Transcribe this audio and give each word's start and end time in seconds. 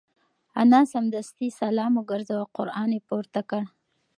انا 0.61 0.79
سمدستي 0.91 1.47
سلام 1.59 1.91
وگرځاوه 1.99 2.41
او 2.45 2.51
قران 2.57 2.89
یې 2.95 3.01
پورته 3.09 3.41
کړ. 3.49 3.63